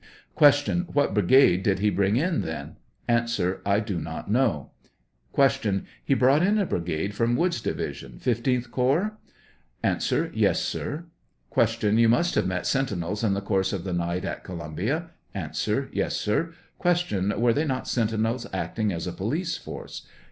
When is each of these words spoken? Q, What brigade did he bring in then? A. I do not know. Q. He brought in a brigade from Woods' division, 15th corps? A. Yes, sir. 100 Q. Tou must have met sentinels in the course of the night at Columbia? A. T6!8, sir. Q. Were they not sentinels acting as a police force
Q, 0.35 0.87
What 0.93 1.13
brigade 1.13 1.61
did 1.61 1.77
he 1.77 1.91
bring 1.91 2.15
in 2.15 2.41
then? 2.41 2.77
A. 3.07 3.27
I 3.67 3.79
do 3.79 3.99
not 3.99 4.31
know. 4.31 4.71
Q. 5.35 5.83
He 6.03 6.15
brought 6.15 6.41
in 6.41 6.57
a 6.57 6.65
brigade 6.65 7.13
from 7.13 7.35
Woods' 7.35 7.61
division, 7.61 8.13
15th 8.19 8.71
corps? 8.71 9.19
A. 9.83 9.99
Yes, 10.33 10.59
sir. 10.59 11.05
100 11.49 11.79
Q. 11.81 11.91
Tou 11.91 12.07
must 12.09 12.33
have 12.33 12.47
met 12.47 12.65
sentinels 12.65 13.23
in 13.23 13.35
the 13.35 13.41
course 13.41 13.71
of 13.71 13.83
the 13.83 13.93
night 13.93 14.25
at 14.25 14.43
Columbia? 14.43 15.11
A. 15.35 15.49
T6!8, 15.49 16.11
sir. 16.11 16.53
Q. 16.81 17.33
Were 17.37 17.53
they 17.53 17.65
not 17.65 17.87
sentinels 17.87 18.47
acting 18.51 18.91
as 18.91 19.05
a 19.05 19.13
police 19.13 19.55
force 19.55 20.07